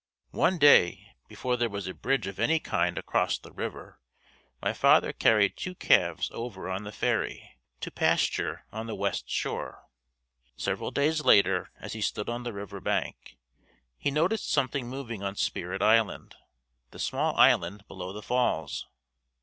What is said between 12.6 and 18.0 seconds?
bank, he noticed something moving on Spirit Island, the small island